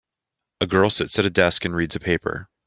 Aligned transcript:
A 0.61 0.65
girl 0.65 0.89
sits 0.89 1.19
at 1.19 1.25
a 1.27 1.29
desk 1.29 1.63
and 1.63 1.75
reads 1.75 1.95
a 1.95 1.99
paper. 1.99 2.49